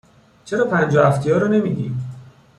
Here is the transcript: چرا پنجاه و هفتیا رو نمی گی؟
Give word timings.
چرا 0.45 0.65
پنجاه 0.65 1.05
و 1.05 1.07
هفتیا 1.07 1.37
رو 1.37 1.47
نمی 1.47 1.75
گی؟ 1.75 1.95